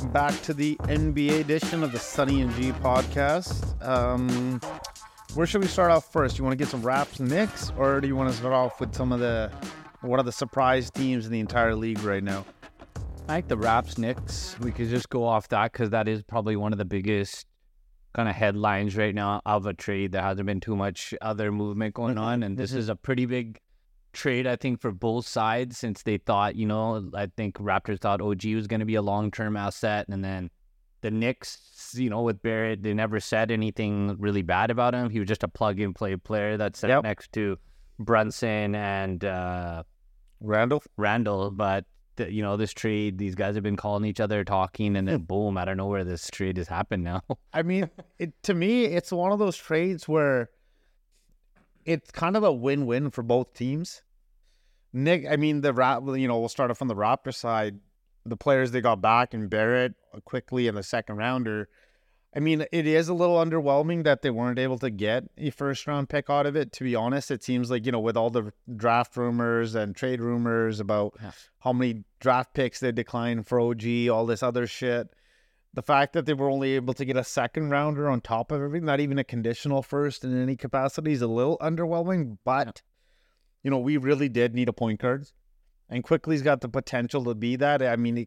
[0.00, 3.86] welcome back to the NBA edition of the Sunny and G podcast.
[3.86, 4.58] Um,
[5.34, 6.38] where should we start off first?
[6.38, 8.94] You want to get some Raps Knicks, or do you want to start off with
[8.94, 9.52] some of the
[10.00, 12.46] what are the surprise teams in the entire league right now?
[13.28, 14.58] I like the Raps Knicks.
[14.58, 17.44] We could just go off that because that is probably one of the biggest
[18.14, 20.12] kind of headlines right now of a trade.
[20.12, 23.60] There hasn't been too much other movement going on, and this is a pretty big
[24.12, 28.20] trade, I think, for both sides since they thought, you know, I think Raptors thought
[28.20, 30.50] OG was going to be a long term asset, and then
[31.02, 35.08] the Knicks, you know, with Barrett, they never said anything really bad about him.
[35.10, 37.04] He was just a plug and play player that sat Yep.
[37.04, 37.56] next to
[37.98, 39.82] Brunson and uh,
[40.40, 40.82] Randle.
[40.96, 41.84] Randle, but
[42.16, 45.22] th- you know this trade, these guys have been calling each other, talking, and then
[45.22, 47.22] boom, I don't know where this trade has happened now.
[47.52, 47.88] I mean,
[48.18, 50.50] it to me, it's one of those trades where
[51.84, 54.02] it's kind of a win-win for both teams.
[54.92, 57.78] Nick, I mean, the rap, you know, we'll start off on the Raptor side.
[58.26, 61.68] The players they got back and Barrett Quickley in the second rounder.
[62.34, 65.86] I mean, it is a little underwhelming that they weren't able to get a first
[65.86, 66.72] round pick out of it.
[66.72, 70.20] To be honest, it seems like you know, with all the draft rumors and trade
[70.20, 71.18] rumors about
[71.60, 75.08] how many draft picks they declined for OG, all this other shit
[75.72, 78.60] the fact that they were only able to get a second rounder on top of
[78.60, 82.38] everything, not even a conditional first in any capacity, is a little underwhelming.
[82.44, 82.82] But
[83.62, 85.28] you know, we really did need a point guard,
[85.88, 87.82] and Quickley's got the potential to be that.
[87.82, 88.26] I mean,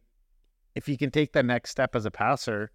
[0.75, 2.71] if he can take the next step as a passer,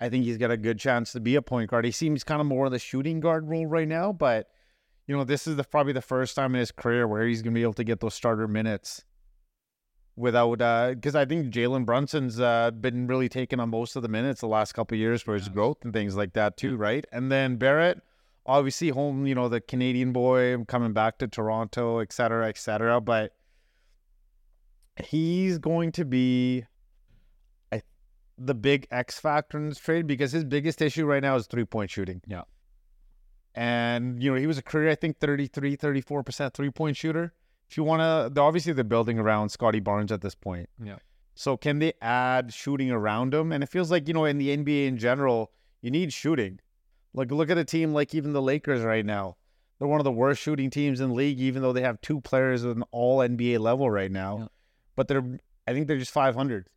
[0.00, 1.84] I think he's got a good chance to be a point guard.
[1.84, 4.48] He seems kind of more of the shooting guard role right now, but
[5.06, 7.54] you know, this is the, probably the first time in his career where he's going
[7.54, 9.04] to be able to get those starter minutes
[10.16, 10.58] without
[10.94, 14.46] because I think Jalen Brunson's uh, been really taking on most of the minutes the
[14.46, 17.04] last couple of years for his growth and things like that too, right?
[17.12, 18.02] And then Barrett,
[18.44, 23.00] obviously home, you know, the Canadian boy coming back to Toronto, et cetera, et cetera.
[23.00, 23.34] But
[25.02, 26.64] he's going to be
[27.72, 27.82] I,
[28.36, 31.64] the big X factor in this trade because his biggest issue right now is three
[31.64, 32.20] point shooting.
[32.26, 32.42] Yeah.
[33.54, 37.34] And, you know, he was a career, I think, 33, 34% three point shooter.
[37.72, 40.68] If you want to, obviously they're building around Scottie Barnes at this point.
[40.84, 40.96] Yeah.
[41.34, 43.50] So can they add shooting around him?
[43.50, 46.60] And it feels like, you know, in the NBA in general, you need shooting.
[47.14, 49.38] Like, look at a team like even the Lakers right now.
[49.78, 52.20] They're one of the worst shooting teams in the league, even though they have two
[52.20, 54.38] players at an all NBA level right now.
[54.38, 54.46] Yeah.
[54.94, 56.68] But they're, I think they're just 500.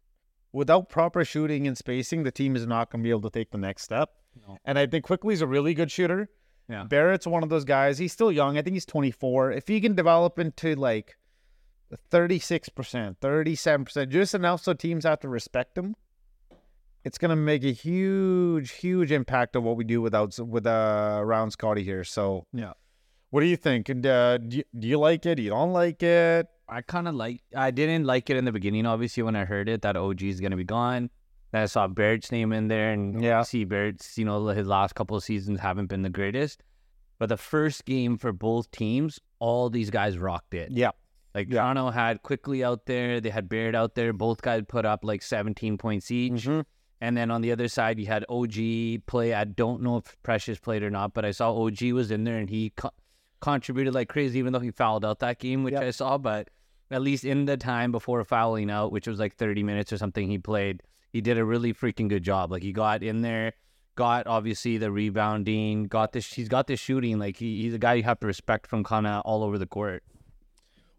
[0.54, 3.52] Without proper shooting and spacing, the team is not going to be able to take
[3.52, 4.12] the next step.
[4.48, 4.60] No.
[4.64, 6.30] And I think Quickley is a really good shooter.
[6.70, 6.84] Yeah.
[6.86, 7.98] Barrett's one of those guys.
[7.98, 8.58] He's still young.
[8.58, 9.52] I think he's 24.
[9.52, 11.16] If he can develop into like
[12.12, 15.96] 36%, 37%, just enough so teams have to respect him,
[17.04, 21.18] it's going to make a huge, huge impact on what we do without with uh,
[21.20, 22.04] around Scottie here.
[22.04, 22.74] So, Yeah.
[23.30, 23.90] what do you think?
[23.90, 25.36] And uh, do, you, do you like it?
[25.36, 26.48] Do you don't like it?
[26.68, 27.42] I kind of like.
[27.56, 28.88] I didn't like it in the beginning.
[28.88, 31.12] Obviously, when I heard it that OG is gonna be gone,
[31.58, 33.44] I saw Barrett's name in there, and Yeah.
[33.44, 34.18] see Barrett's.
[34.18, 36.64] You know, his last couple of seasons haven't been the greatest,
[37.20, 40.72] but the first game for both teams, all these guys rocked it.
[40.72, 40.92] Yeah.
[41.34, 41.62] Like Yeah.
[41.62, 44.14] Toronto had Quickley out there, they had Barrett out there.
[44.14, 46.46] Both guys put up like 17 points each.
[46.48, 46.66] Mhm.
[47.02, 49.34] And then on the other side, you had OG play.
[49.34, 52.38] I don't know if Precious played or not, but I saw OG was in there
[52.38, 52.92] and he co-
[53.42, 55.84] contributed like crazy, even though he fouled out that game, which Yep.
[55.84, 56.18] I saw.
[56.18, 56.50] But
[56.90, 60.30] at least in the time before fouling out, which was like 30 minutes or something,
[60.30, 60.82] he played.
[61.16, 62.52] He did a really freaking good job.
[62.52, 63.54] Like he got in there,
[63.96, 66.34] got obviously the rebounding, got this.
[66.34, 67.20] He's got the shooting.
[67.20, 69.66] Like he, he's a guy you have to respect from kind of all over the
[69.66, 70.04] court.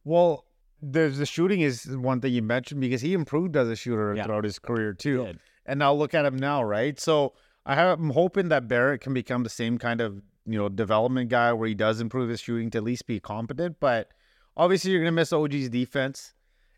[0.04, 0.46] Well,
[0.80, 4.24] there's the shooting is one thing you mentioned because he improved as a shooter Yeah.
[4.24, 5.34] throughout his career too.
[5.66, 6.98] And now look at him now, right?
[6.98, 7.34] So
[7.66, 11.28] I have, I'm hoping that Barrett can become the same kind of you know development
[11.28, 13.76] guy where he does improve his shooting to at least be competent.
[13.80, 14.12] But
[14.56, 16.32] obviously, you're gonna miss OG's defense,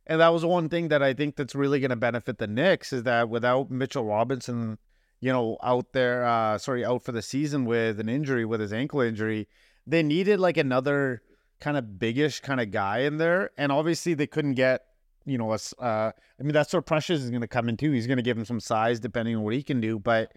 [0.09, 3.03] and that was one thing that I think that's really gonna benefit the Knicks is
[3.05, 4.79] that without Mitchell Robinson,
[5.21, 8.73] you know, out there, uh, sorry, out for the season with an injury, with his
[8.73, 9.49] ankle injury,
[9.87, 11.23] they needed like another
[11.61, 14.83] kind of biggish kind of guy in there, and obviously they couldn't get
[15.29, 15.75] you know, us.
[15.79, 16.11] Uh,
[16.41, 17.93] I mean, that's where Precious is going to come in too.
[17.93, 19.99] He's going to give him some size depending on what he can do.
[19.99, 20.33] But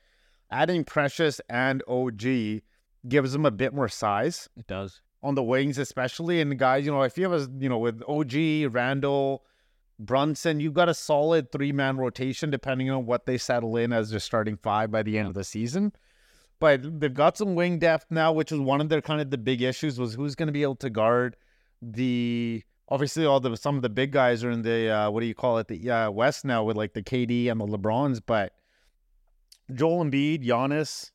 [0.52, 2.22] adding Precious and OG
[3.08, 5.00] gives him a bit more size It does.
[5.24, 6.42] on the wings, especially.
[6.42, 9.44] And guys, you know, I feel as you know, with OG, Randle,
[10.06, 14.10] Brunson, you've got a solid three man rotation depending on what they settle in as
[14.10, 15.94] their starting five by the end of the season.
[16.60, 19.38] But they've got some wing depth now, which is one of their kind of the
[19.38, 21.36] big issues was who's going to be able to guard
[21.82, 25.26] the obviously all the some of the big guys are in the uh, what do
[25.26, 28.54] you call it the uh, West now with like the KD and the LeBrons, but
[29.74, 31.12] Joel Embiid, Giannis,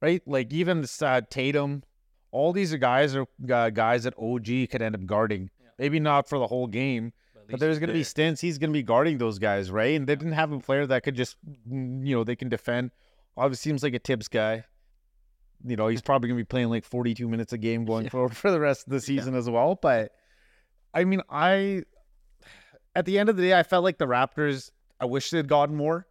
[0.00, 0.22] right?
[0.26, 1.82] Like even this, uh, Tatum,
[2.30, 5.50] all these are guys are uh, guys that OG could end up guarding.
[5.60, 5.70] Yeah.
[5.78, 7.12] Maybe not for the whole game,
[7.50, 8.40] But there's going to be stints.
[8.40, 9.96] He's going to be guarding those guys, right?
[9.96, 11.36] And they didn't have a player that could just,
[11.70, 12.90] mm, you know, they can defend.
[13.36, 14.64] Obviously, seems like a Thibs guy.
[15.64, 18.10] You know, he's probably going to be playing like 42 minutes a game going Yeah.
[18.10, 19.78] forward for the rest of the season as well.
[19.80, 20.12] But
[20.94, 21.82] I mean, I,
[22.96, 25.76] at the end of the day, I felt like the Raptors, I wish they'd gotten
[25.76, 26.06] more,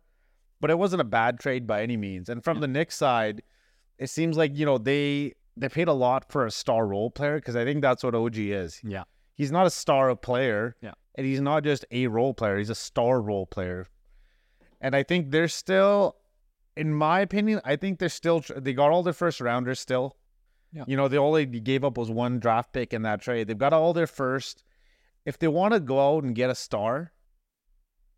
[0.62, 2.30] but it wasn't a bad trade by any means.
[2.30, 3.42] And from the Knicks side,
[3.98, 7.36] it seems like, you know, they, they paid a lot for a star role player
[7.36, 9.04] because I think that's what OG is Yeah.
[9.36, 10.76] he's not a star of player.
[10.82, 10.94] Yeah.
[11.20, 13.86] And he's not just a role player, he's a star role player.
[14.80, 16.16] And I think they're still,
[16.78, 20.16] in my opinion, I think they're still, they got all their first rounders still.
[20.72, 20.86] Yeah.
[20.88, 23.50] You know, they only gave up was one draft pick in that trade.
[23.50, 24.64] They've got all their first.
[25.26, 27.12] If they want to go out and get a star,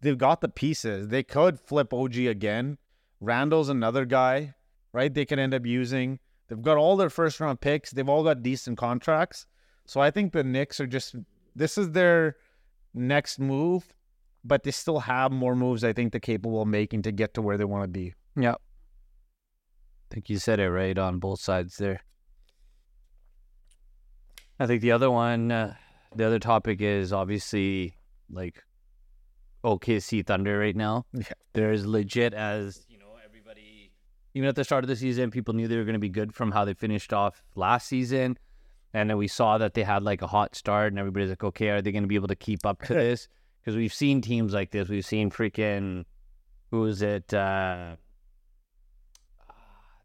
[0.02, 1.08] they've got the pieces.
[1.08, 2.78] They could flip OG again.
[3.20, 4.54] Randle's another guy,
[4.94, 5.12] right?
[5.12, 6.20] They can end up using.
[6.50, 7.90] They've got all their first round picks.
[7.90, 9.48] They've all got decent contracts.
[9.88, 11.16] So I think the Knicks are just
[11.56, 12.36] this is their
[12.94, 13.94] next move,
[14.44, 17.42] but they still have more moves I think they're capable of making to get to
[17.42, 18.14] where they want to be.
[18.36, 18.54] Yeah.
[18.54, 22.02] I think you said it right on both sides there.
[24.60, 25.74] I think the other one, uh,
[26.16, 27.96] the other topic is obviously
[28.30, 28.62] like
[29.64, 31.06] OKC Thunder right now.
[31.14, 31.24] Yeah.
[31.54, 33.92] They're as legit as, you know, everybody,
[34.34, 36.34] even at the start of the season, people knew they were going to be good
[36.34, 38.38] from how they finished off last season.
[38.94, 41.70] And then we saw that they had like a hot start, and everybody's like, okay,
[41.70, 43.28] are they going to be able to keep up to this?
[43.62, 44.90] Because we've seen teams like this.
[44.90, 46.06] We've seen freaking,
[46.72, 47.34] who was it?
[47.34, 47.96] Uh,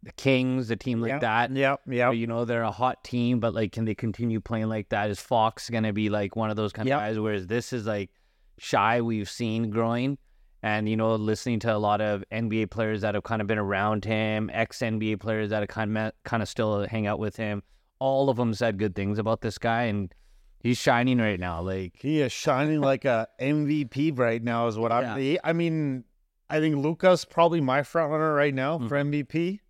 [0.03, 1.19] the Kings, a team like Yeah.
[1.19, 1.51] that.
[1.51, 4.89] Yep, where, You know, they're a hot team, but like, can they continue playing like
[4.91, 5.11] that?
[5.11, 6.97] Is Fox going to be like one of those kind Yep.
[6.97, 7.19] of guys?
[7.19, 8.11] Whereas this is like
[8.59, 10.19] Shai, we've seen growing.
[10.63, 13.59] And, you know, listening to a lot of NBA players that have kind of been
[13.59, 17.37] around him, ex NBA players that have kind of, kind of still hang out with
[17.37, 17.63] him,
[17.99, 19.85] all of them said good things about this guy.
[19.85, 20.13] And
[20.61, 21.61] he's shining right now.
[21.63, 25.15] Like, He is shining like a MVP right now, is what Yeah.
[25.15, 25.39] I'm.
[25.45, 26.05] I mean,
[26.49, 28.89] I think Luka's probably my front runner right now Mm.
[28.89, 29.61] for MVP,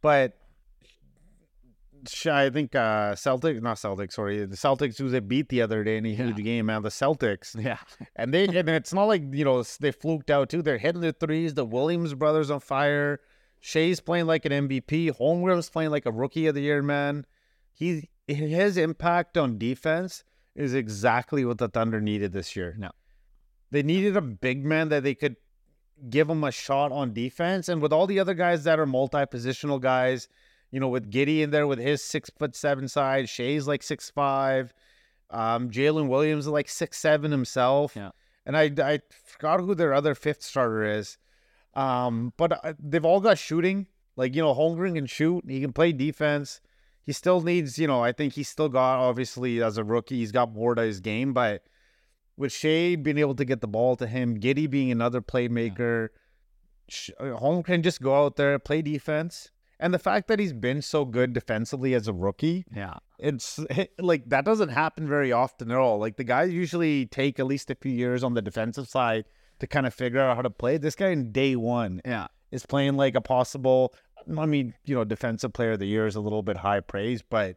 [0.00, 0.36] but
[2.30, 5.96] I think uh Celtics, not Celtics, sorry, the Celtics who they beat the other day
[5.96, 6.44] in a huge Yeah.
[6.44, 6.82] game, man.
[6.82, 7.78] The Celtics, yeah.
[8.16, 10.62] and they and it's not like you know they fluked out too.
[10.62, 11.54] They're hitting the threes.
[11.54, 13.20] The Williams brothers on fire.
[13.60, 15.10] Shai's playing like an MVP.
[15.18, 17.26] Holmgren's playing like a rookie of the year, man.
[17.76, 20.24] He his impact on defense
[20.54, 22.74] is exactly what the Thunder needed this year.
[22.78, 22.90] No.
[23.70, 25.36] They needed a big man that they could
[26.08, 27.68] give him a shot on defense.
[27.68, 30.28] And with all the other guys that are multi-positional guys,
[30.70, 34.10] you know, with Giddey in there with his six foot seven size, Shai's like six
[34.10, 34.72] five,
[35.30, 37.94] um, Jalen Williams is like six seven himself.
[37.94, 38.10] Yeah.
[38.46, 41.18] And I I forgot who their other fifth starter is.
[41.74, 43.86] Um, but uh, they've all got shooting.
[44.16, 46.62] Like, you know, Holmgren can shoot, he can play defense.
[47.06, 50.32] He still needs, you know, I think he's still got obviously as a rookie, he's
[50.32, 51.62] got more to his game, but
[52.36, 56.08] with Shai being able to get the ball to him, Giddey being another playmaker,
[56.88, 59.50] Sh- uh, Holm can just go out there, play defense.
[59.78, 62.94] And the fact that he's been so good defensively as a rookie, Yeah.
[63.18, 63.60] it's
[63.98, 65.98] like that doesn't happen very often at all.
[65.98, 69.26] Like the guys usually take at least a few years on the defensive side
[69.60, 70.76] to kind of figure out how to play.
[70.78, 72.26] This guy in day one Yeah.
[72.50, 73.94] is playing like a possible,
[74.38, 77.22] I mean, you know, defensive player of the year is a little bit high praise,
[77.22, 77.56] but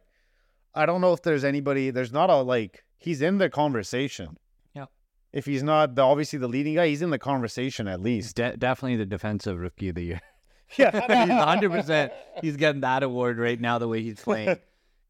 [0.74, 4.36] I don't know if there's anybody, there's not a like, he's in the conversation.
[4.74, 4.86] Yeah.
[5.32, 8.36] If he's not the obviously the leading guy, he's in the conversation at least.
[8.36, 10.20] de- definitely the defensive rookie of the year.
[10.78, 10.92] Yeah.
[11.26, 12.12] he's 100%.
[12.42, 14.56] He's getting that award right now, the way he's playing.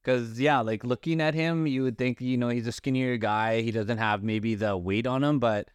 [0.02, 3.60] Because, yeah, like looking at him, you would think, you know, he's a skinnier guy.
[3.60, 5.68] He doesn't have maybe the weight on him, but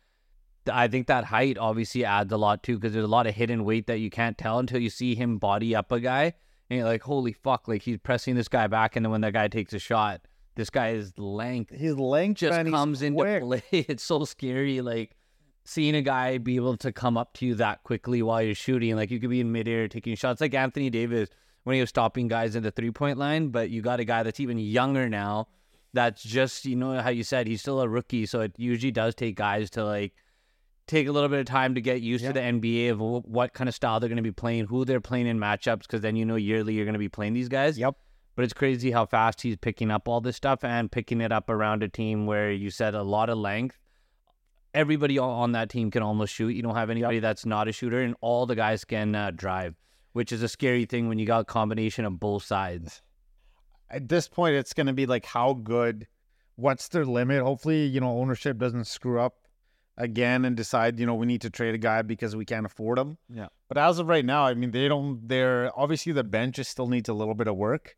[0.72, 3.63] I think that height obviously adds a lot too, because there's a lot of hidden
[3.65, 6.34] weight that you can't tell until you see him body up a guy.
[6.69, 8.95] And you're like, holy fuck, like he's pressing this guy back.
[8.95, 10.22] And then when that guy takes a shot,
[10.55, 13.43] this guy is length His length just comes into quick.
[13.43, 13.63] play.
[13.72, 14.81] It's so scary.
[14.81, 15.15] Like
[15.65, 18.95] seeing a guy be able to come up to you that quickly while you're shooting.
[18.95, 21.29] Like you could be in midair taking shots, like Anthony Davis
[21.63, 23.50] when he was stopping guys in the three point line.
[23.50, 25.50] But you got a guy that's even younger now.
[25.93, 29.15] That's just you know how you said he's still a rookie, so it usually does
[29.15, 30.13] take guys to like
[30.88, 32.30] take a little bit of time to get used Yeah.
[32.30, 34.86] to the NBA of wh- what kind of style they're going to be playing, who
[34.86, 37.50] they're playing in matchups, because then you know yearly you're going to be playing these
[37.50, 37.77] guys.
[37.77, 37.96] Yep.
[38.36, 41.50] But it's crazy how fast he's picking up all this stuff and picking it up
[41.50, 43.80] around a team where you said a lot of length.
[44.74, 46.50] Everybody on- that team can almost shoot.
[46.50, 49.75] You don't have anybody that's not a shooter, and all the guys can uh, drive,
[50.12, 53.01] which is a scary thing when you got a combination of both sides.
[53.89, 56.08] At this point, it's going to be like how good,
[56.58, 57.42] what's their limit?
[57.42, 59.36] Hopefully, you know, ownership doesn't screw up
[59.98, 63.00] again and decide, you know, we need to trade a guy because we can't afford
[63.00, 63.18] him.
[63.34, 63.48] Yeah.
[63.70, 66.88] But as of right now, I mean, they don't, they're obviously the bench just still
[66.88, 67.96] needs a little bit of work.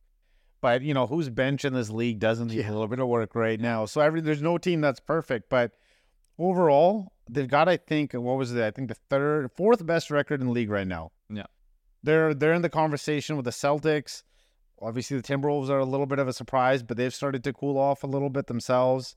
[0.62, 2.70] But, you know, whose bench in this league doesn't need Yeah.
[2.70, 3.86] a little bit of work right now?
[3.86, 5.50] So every, there's no team that's perfect.
[5.50, 5.72] But
[6.40, 8.64] overall, they've got I think what was it?
[8.64, 11.12] I think the third, fourth best record in the league right now.
[11.30, 11.44] Yeah.
[12.04, 14.24] they're they're in the conversation with the Celtics.
[14.82, 17.78] Obviously, the Timberwolves are a little bit of a surprise, but they've started to cool
[17.78, 19.16] off a little bit themselves.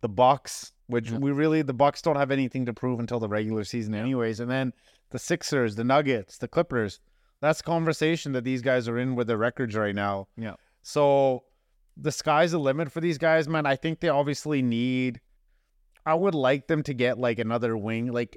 [0.00, 1.18] The Bucks, which Yeah.
[1.18, 4.50] we really the Bucks don't have anything to prove until the regular season, anyways, and
[4.50, 4.72] then
[5.10, 7.00] the Sixers, the Nuggets, the Clippers.
[7.40, 10.28] That's conversation that these guys are in with their records right now.
[10.36, 10.54] Yeah.
[10.82, 11.44] So
[11.96, 13.66] the sky's the limit for these guys, man.
[13.66, 15.20] I think they obviously need.
[16.06, 18.12] I would like them to get like another wing.
[18.12, 18.36] Like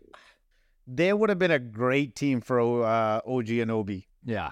[0.88, 4.08] they would have been a great team for uh, OG and Obi.
[4.24, 4.52] Yeah.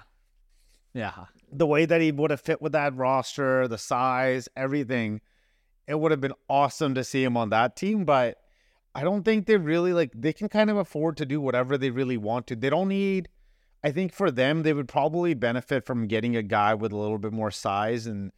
[0.92, 1.26] Yeah.
[1.52, 5.20] The way that he would have fit with that roster, the size, everything,
[5.86, 8.04] it would have been awesome to see him on that team.
[8.04, 8.38] But
[8.94, 10.12] I don't think they really like.
[10.14, 12.56] They can kind of afford to do whatever they really want to.
[12.56, 13.28] They don't need.
[13.82, 17.18] I think for them, they would probably benefit from getting a guy with a little
[17.18, 18.32] bit more size and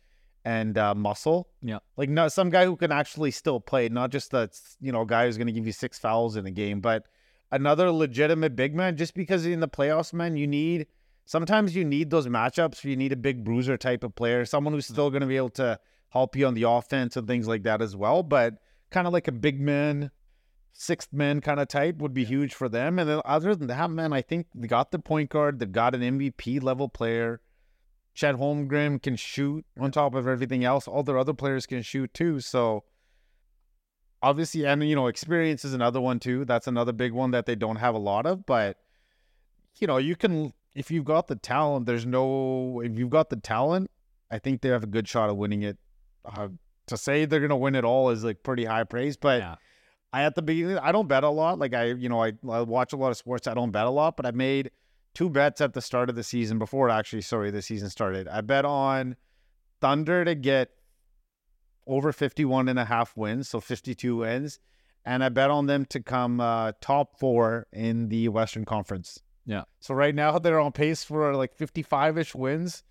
[0.44, 1.48] and uh, muscle.
[1.60, 1.78] Yeah.
[1.96, 4.48] like not some guy who can actually still play, not just a
[4.80, 7.06] you know guy who's going to give you six fouls in a game, but
[7.50, 8.96] another legitimate big man.
[8.96, 10.86] Just because in the playoffs, man, you need
[11.26, 12.84] sometimes you need those matchups.
[12.84, 15.50] You need a big bruiser type of player, someone who's still going to be able
[15.50, 15.78] to
[16.16, 18.22] help you on the offense and things like that as well.
[18.22, 18.54] But
[18.90, 20.10] kind of like a big man,
[20.72, 22.98] sixth man kind of type would be huge for them.
[22.98, 25.58] And then other than that, man, I think they got the point guard.
[25.58, 27.40] They've got an MVP level player.
[28.14, 30.88] Chet Holmgren can shoot on top of everything else.
[30.88, 32.40] All their other players can shoot too.
[32.40, 32.84] So
[34.22, 36.44] obviously, and you know, experience is another one too.
[36.46, 38.46] That's another big one that they don't have a lot of.
[38.46, 38.78] But
[39.78, 41.86] you know, you can if you've got the talent.
[41.86, 43.90] There's no if you've got the talent.
[44.30, 45.78] I think they have a good shot of winning it.
[46.26, 46.48] Uh,
[46.86, 49.40] to say they're gonna win it all is like pretty high praise, but.
[49.40, 49.56] yeah.
[50.12, 51.58] I at the beginning I don't bet a lot.
[51.58, 53.46] Like I, you know, I, I watch a lot of sports.
[53.46, 54.70] I don't bet a lot, but I made
[55.14, 58.28] two bets at the start of the season before actually, sorry, the season started.
[58.28, 59.16] I bet on
[59.80, 60.70] Thunder to get
[61.86, 64.58] over 51 and a half wins, so 52 wins,
[65.04, 69.20] and I bet on them to come uh, top 4 in the Western Conference.
[69.46, 69.62] Yeah.
[69.80, 72.82] So right now they're on pace for like 55ish wins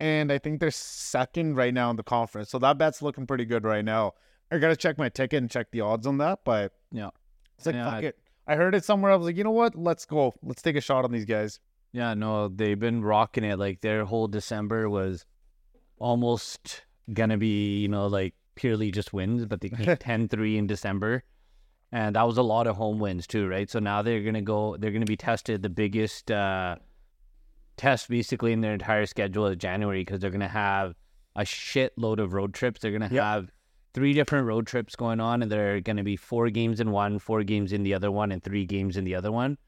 [0.00, 2.50] and I think they're second right now in the conference.
[2.50, 4.12] So that bet's looking pretty good right now.
[4.50, 7.10] I gotta check my ticket and check the odds on that, but Yeah.
[7.56, 8.18] it's like Yeah, fuck I- it.
[8.46, 9.10] I heard it somewhere.
[9.10, 9.74] I was like, you know what?
[9.74, 10.34] Let's go.
[10.42, 11.60] Let's take a shot on these guys.
[11.92, 13.58] Yeah, no, they've been rocking it.
[13.58, 15.24] Like their whole December was
[15.98, 21.22] almost gonna be, you know, like purely just wins, but they came 10-3 in December.
[21.92, 23.70] And that was a lot of home wins too, right?
[23.70, 26.76] So now they're gonna go they're gonna be tested the biggest uh
[27.76, 30.94] test basically in their entire schedule is January because they're gonna have
[31.36, 32.80] a shitload of road trips.
[32.80, 33.22] They're gonna Yep.
[33.22, 33.50] have
[33.92, 37.42] three different road trips going on and they're gonna be four games in one, four
[37.42, 39.58] games in the other one, and three games in the other one.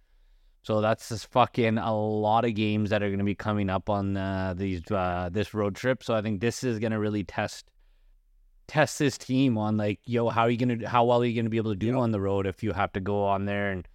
[0.62, 3.88] So that's just fucking a lot of games that are going to be coming up
[3.88, 6.02] on uh, these uh, this road trip.
[6.02, 7.70] So I think this is going to really test
[8.66, 11.50] test this team on like, yo, how are you gonna how well are you gonna
[11.50, 13.86] be able to do on the road if you have to go on there and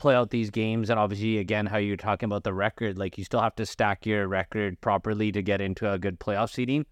[0.00, 0.90] play out these games?
[0.90, 4.04] And obviously, again, how you're talking about the record, like you still have to stack
[4.06, 6.86] your record properly to get into a good playoff seeding.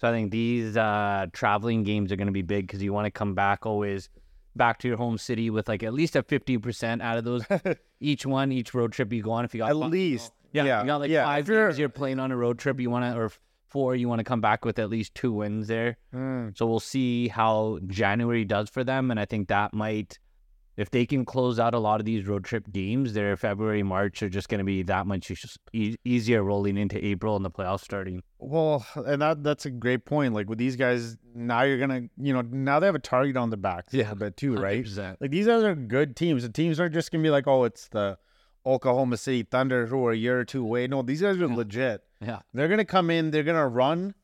[0.00, 3.04] So I think these uh, traveling games are going to be big because you want
[3.06, 4.08] to come back always
[4.56, 7.44] back to your home city with like at least a 50% out of those
[8.00, 9.44] each one, each road trip you go on.
[9.44, 11.24] If you got At fi- least, yeah, yeah, you got like yeah.
[11.24, 13.30] five you're- games you're playing on a road trip, you want to, or
[13.68, 15.96] four, you want to come back with at least two wins there.
[16.14, 16.56] Mm.
[16.56, 19.10] So we'll see how January does for them.
[19.10, 20.18] And I think that might,
[20.76, 24.22] if they can close out a lot of these road trip games, their February, March
[24.22, 25.30] are just going to be that much
[25.72, 28.22] e- easier rolling into April and the playoffs starting.
[28.38, 30.34] Well, and that that's a great point.
[30.34, 33.50] Like with these guys, now you're gonna, you know, now they have a target on
[33.50, 34.84] the back, Yeah, a bit too, right?
[34.84, 35.16] 100%.
[35.20, 36.42] Like these guys are good teams.
[36.42, 38.18] The teams aren't just gonna be like, oh, it's the
[38.66, 40.86] Oklahoma City Thunder who are a year or two away.
[40.86, 41.54] No, these guys are Yeah.
[41.54, 42.02] legit.
[42.20, 42.40] Yeah.
[42.52, 43.30] They're gonna come in.
[43.30, 44.14] They're gonna run.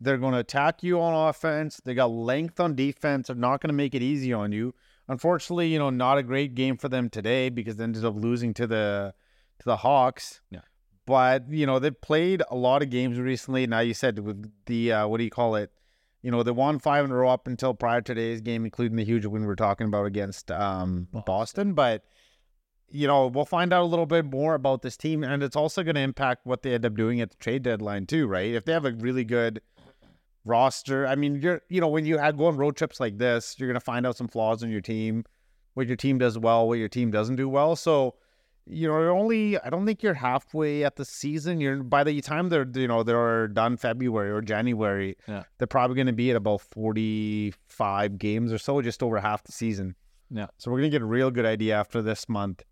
[0.00, 1.80] They're gonna attack you on offense.
[1.84, 3.26] They got length on defense.
[3.26, 4.74] They're not gonna make it easy on you.
[5.08, 8.52] Unfortunately, you know, not a great game for them today because they ended up losing
[8.54, 9.14] to the
[9.58, 10.40] to the Hawks.
[10.50, 10.60] Yeah.
[11.06, 13.66] But you know, they played a lot of games recently.
[13.66, 15.72] Now you said with the uh, what do you call it?
[16.20, 18.96] You know, they won five in a row up until prior to today's game, including
[18.96, 21.24] the huge win we were talking about against um, Boston.
[21.26, 21.72] Boston.
[21.74, 22.04] But
[22.90, 25.82] you know, we'll find out a little bit more about this team, and it's also
[25.82, 28.52] going to impact what they end up doing at the trade deadline too, right?
[28.52, 29.60] If they have a really good
[30.44, 33.56] roster, I mean, you're you know, when you had go on road trips like this,
[33.58, 35.24] you're going to find out some flaws in your team,
[35.74, 37.76] what your team does well, what your team doesn't do well.
[37.76, 38.14] So,
[38.66, 41.60] you know, you're only I don't think you're halfway at the season.
[41.60, 45.44] You're by the time they're you know they're done February or January, Yeah.
[45.58, 49.52] they're probably going to be at about 45 games or so, just over half the
[49.52, 49.94] season.
[50.30, 50.46] Yeah.
[50.58, 52.62] So we're gonna get a real good idea after this month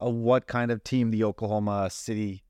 [0.00, 2.44] of what kind of team the Oklahoma City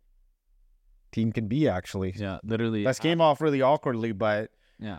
[1.12, 1.68] team can be.
[1.68, 2.83] Actually, Yeah, literally.
[2.85, 4.99] this came off really awkwardly, but Yeah.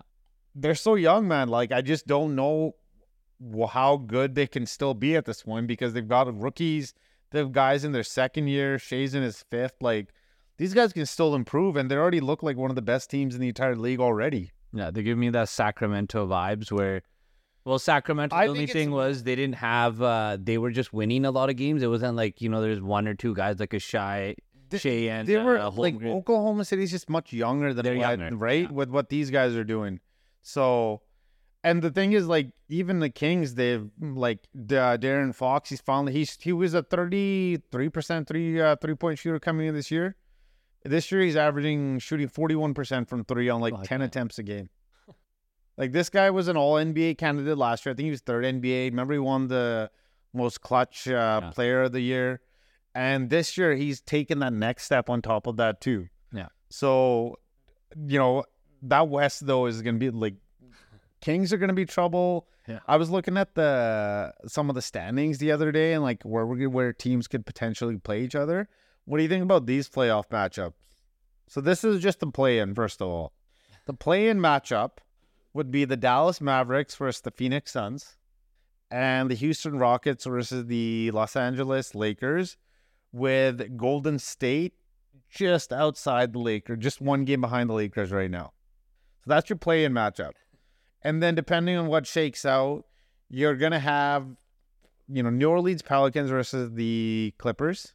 [0.55, 1.49] they're so young, man.
[1.49, 2.75] Like I just don't know.
[3.69, 6.93] how good they can still be at this point because they've got rookies,
[7.31, 9.75] they have guys in their second year, Shai's in his fifth.
[9.81, 10.07] Like
[10.57, 13.35] these guys can still improve, and they already look like one of the best teams
[13.35, 14.51] in the entire league already.
[14.73, 17.03] Yeah, they give me that Sacramento vibes where,
[17.63, 18.35] well, Sacramento.
[18.35, 20.01] I The only thing was they didn't have.
[20.01, 21.83] uh They were just winning a lot of games.
[21.83, 24.35] It wasn't like you know there's one or two guys like a Shai
[24.77, 26.01] Shai and They were uh, like.
[26.03, 28.63] Oklahoma City's just much younger than what, younger, right?
[28.63, 28.71] yeah.
[28.71, 29.99] With what these guys are doing.
[30.41, 31.01] So,
[31.63, 35.69] and the thing is, like, even the Kings, they've like uh, De'Aaron Fox.
[35.69, 39.67] He's finally he's he was a thirty three percent three uh, three point shooter coming
[39.67, 40.15] in this year.
[40.83, 44.43] This year, he's averaging shooting forty one percent from three on like ten attempts a
[44.43, 44.69] game.
[45.79, 47.93] Like this guy was an All NBA candidate last year.
[47.93, 48.89] I think he was third NBA.
[48.89, 49.91] Remember, he won the
[50.33, 51.51] most clutch uh, Yeah.
[51.51, 52.41] player of the year.
[52.95, 56.07] And this year, he's taken that next step on top of that too.
[56.33, 56.47] Yeah.
[56.69, 57.37] So,
[58.07, 58.43] you know,
[58.83, 60.35] that West though is going to be like
[61.21, 62.47] Kings are going to be trouble.
[62.67, 62.79] Yeah.
[62.87, 66.45] I was looking at the some of the standings the other day and like where
[66.45, 68.67] we where teams could potentially play each other.
[69.05, 70.73] What do you think about these playoff matchups?
[71.47, 73.31] So this is just the play-in first of all.
[73.85, 74.97] The play-in matchup
[75.53, 78.17] would be the Dallas Mavericks versus the Phoenix Suns
[78.91, 82.57] and the Houston Rockets versus the Los Angeles Lakers
[83.17, 84.73] with Golden State
[85.29, 88.53] just outside the Lakers, just one game behind the Lakers right now.
[89.23, 90.31] So that's your play in matchup.
[91.01, 92.85] And then depending on what shakes out,
[93.29, 94.27] you're going to have,
[95.07, 97.93] you know, New Orleans Pelicans versus the Clippers,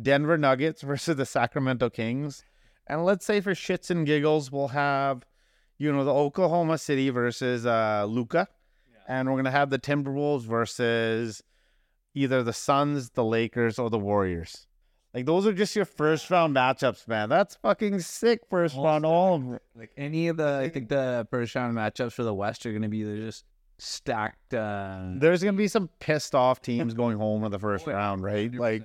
[0.00, 2.44] Denver Nuggets versus the Sacramento Kings.
[2.86, 5.24] And let's say for shits and giggles, we'll have,
[5.78, 8.48] you know, the Oklahoma City versus uh, Luka.
[9.08, 11.42] And we're going to have the Timberwolves versus
[12.14, 14.66] either the Suns, the Lakers, or the Warriors.
[15.12, 17.28] Like those are just your first round matchups, man.
[17.28, 19.06] That's fucking sick first All round.
[19.06, 19.58] All of them.
[19.76, 22.82] Like any of the, I think the first round matchups for the West are going
[22.82, 23.44] to be they're just
[23.78, 24.54] stacked.
[24.54, 27.96] Uh, There's gonna be some pissed off teams going home in the first Oh, yeah,
[27.96, 28.50] round, right?
[28.50, 28.58] 100%.
[28.58, 28.82] Like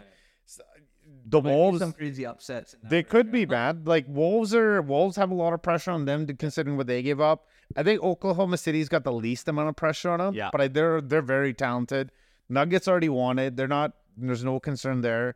[1.25, 2.75] the Might Wolves, some crazy upsets.
[2.83, 3.87] they could be bad.
[3.87, 7.01] Like Wolves are Wolves have a lot of pressure on them to considering what they
[7.03, 7.45] give up.
[7.75, 10.33] I think Oklahoma City's got the least amount of pressure on them.
[10.33, 10.49] Yeah.
[10.51, 12.11] but I, they're they're very talented.
[12.49, 13.55] Nuggets already wanted.
[13.57, 13.93] They're not.
[14.17, 15.35] There's no concern there.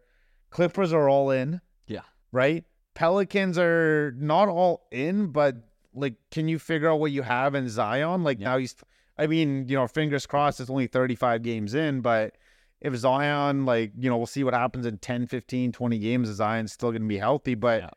[0.50, 1.62] Clippers are all in.
[1.88, 2.02] Yeah.
[2.32, 2.64] right?
[2.96, 5.56] Pelicans are not all in, but
[5.94, 8.24] like, can you figure out what you have in Zion?
[8.24, 8.50] Like Yeah.
[8.50, 8.76] now he's,
[9.18, 12.36] I mean, you know, fingers crossed, it's only 35 games in, but
[12.82, 16.28] if Zion, like, you know, we'll see what happens in 10, 15, 20 games.
[16.30, 17.90] Zion's still going to be healthy, but, Yeah.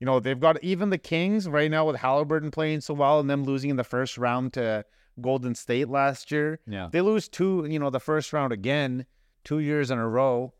[0.00, 3.28] you know, they've got even the Kings right now with Haliburton playing so well and
[3.28, 4.84] them losing in the first round to
[5.20, 6.60] Golden State last year.
[6.66, 6.88] Yeah.
[6.90, 9.06] They lose two, you know, the first round again,
[9.44, 10.52] two years in a row.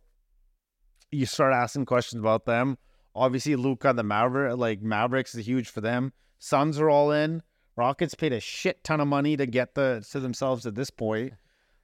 [1.11, 2.79] You start asking questions about them.
[3.15, 6.13] Obviously, Luka, the Maverick, like Mavericks, is huge for them.
[6.39, 7.43] Suns are all in.
[7.77, 11.33] Rockets paid a shit ton of money to get the to themselves at this point.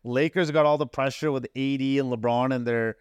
[0.02, 2.96] Lakers got all the pressure with AD and LeBron and their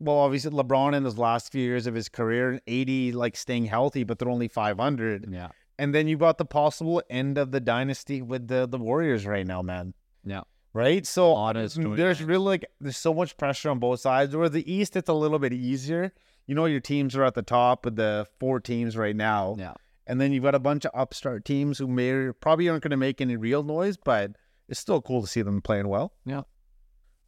[0.00, 3.66] well, obviously LeBron in his last few years of his career, and AD like staying
[3.66, 5.26] healthy, but they're only five hundred.
[5.30, 5.48] Yeah.
[5.78, 9.46] And then you've got the possible end of the dynasty with the the Warriors right
[9.46, 10.42] now, man Yeah.
[10.72, 11.04] right?
[11.06, 14.36] So of there's really like there's so much pressure on both sides.
[14.36, 16.12] Where the East, it's a little bit easier.
[16.46, 19.74] You know, your teams are at the top with the four teams right now, Yeah.
[20.06, 22.96] and then you've got a bunch of upstart teams who may probably aren't going to
[22.98, 24.32] make any real noise, but
[24.68, 26.12] it's still cool to see them playing well.
[26.26, 26.42] Yeah.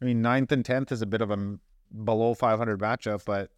[0.01, 1.57] I mean, ninth and tenth is a bit of a
[2.03, 3.49] below 500 matchup, but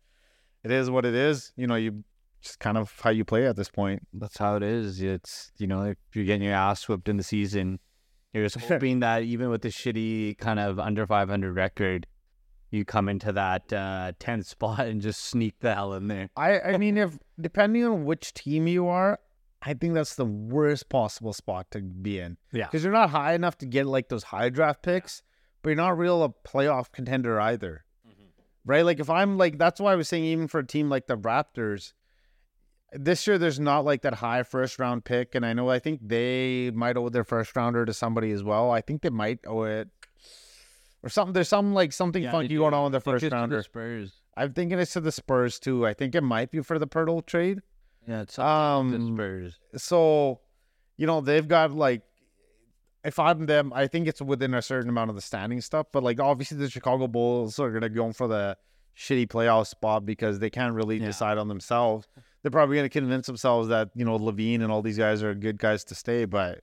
[0.64, 1.52] it is what it is.
[1.58, 2.04] You know, you
[2.42, 4.08] just kind of how you play at this point.
[4.14, 5.02] That's how it is.
[5.02, 7.80] It's you know, if you're getting your ass whipped in the season,
[8.34, 12.08] you're just hoping that even with the shitty kind of under 500 record,
[12.72, 16.30] you come into that uh, 10th spot and just sneak the hell in there.
[16.36, 19.20] I I mean, if depending on which team you are,
[19.62, 22.38] I think that's the worst possible spot to be in.
[22.54, 22.66] Yeah.
[22.66, 25.22] because you're not high enough to get like those high draft picks,
[25.62, 27.84] but you're not real a playoff contender either,
[28.66, 28.86] right?
[28.86, 31.18] Like if I'm like that's why I was saying even for a team like the
[31.18, 31.94] Raptors,
[32.94, 36.02] this year there's not like that high first round pick, and I know I think
[36.04, 38.72] they might owe their first rounder to somebody as well.
[38.72, 39.90] I think they might owe it.
[41.02, 41.34] Or something.
[41.34, 43.64] There's some like something Yeah, funky going on with the first to the rounder.
[43.64, 44.12] Spurs.
[44.36, 45.86] I'm thinking it's to the Spurs too.
[45.86, 47.62] I think it might be for the Poeltl trade.
[48.08, 49.60] Yeah, it's um, the Spurs.
[49.78, 50.42] so,
[50.98, 52.02] you know, they've got like,
[53.06, 55.88] if I'm them, I think it's within a certain amount of the standing stuff.
[55.94, 58.58] But like, obviously, the Chicago Bulls are gonna go for the
[58.98, 61.06] shitty playoff spot because they can't really Yeah.
[61.08, 62.08] decide on themselves.
[62.42, 65.58] They're probably gonna convince themselves that you know LaVine and all these guys are good
[65.58, 66.62] guys to stay, but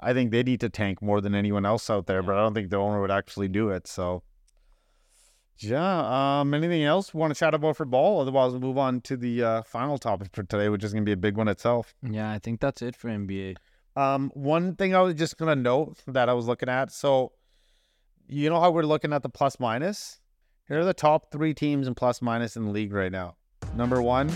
[0.00, 2.22] I think they need to tank more than anyone else out there.
[2.22, 3.86] But I don't think the owner would actually do it.
[3.86, 4.22] So.
[5.58, 6.40] Yeah.
[6.40, 6.54] Um.
[6.54, 8.20] Anything else want to chat about for ball?
[8.20, 11.08] Otherwise, we'll move on to the uh, final topic for today, which is going to
[11.08, 11.94] be a big one itself.
[12.02, 13.56] Yeah, I think that's it for NBA.
[13.94, 16.90] Um, one thing I was just gonna note that I was looking at.
[16.90, 17.32] So,
[18.26, 20.18] you know how we're looking at the plus minus?
[20.72, 23.36] Are the top three teams in plus minus in the league right now.
[23.76, 24.32] Number one,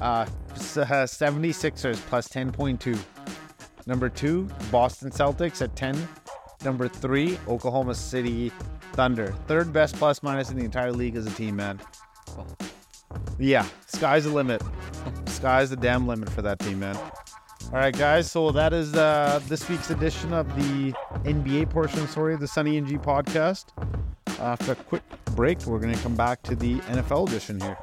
[0.00, 2.98] uh, 76ers plus 10.2.
[3.86, 6.08] Number two, Boston Celtics at 10.
[6.64, 8.50] Number three, Oklahoma City
[8.94, 9.32] Thunder.
[9.46, 11.80] Third best plus minus in the entire league as a team, man.
[13.38, 14.62] Yeah, sky's the limit.
[15.26, 16.96] Sky's the damn limit for that team, man.
[16.96, 18.30] All right, guys.
[18.30, 20.92] So that is uh, this week's edition of the
[21.24, 23.66] NBA portion, sorry, the Sunny and G podcast.
[24.40, 25.02] After a quick
[25.40, 27.78] break, we're going to come back to the NFL edition here.